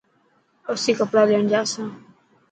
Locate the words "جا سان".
1.51-1.87